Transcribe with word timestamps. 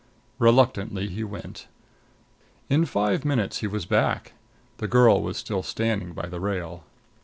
Reluctantly 0.39 1.09
he 1.09 1.23
went. 1.23 1.67
In 2.71 2.85
five 2.87 3.23
minutes 3.23 3.59
he 3.59 3.67
was 3.67 3.85
back. 3.85 4.33
The 4.77 4.87
girl 4.87 5.21
was 5.21 5.37
still 5.37 5.61
standing 5.61 6.13
by 6.13 6.25
the 6.25 6.39
rail. 6.39 6.85